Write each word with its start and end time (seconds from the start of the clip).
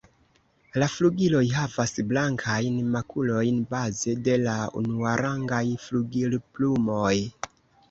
La 0.83 0.85
flugiloj 0.93 1.41
havas 1.57 1.93
blankajn 2.13 2.79
makulojn 2.95 3.61
baze 3.75 4.17
de 4.31 4.41
la 4.47 4.57
unuarangaj 4.83 5.63
flugilplumoj. 5.87 7.15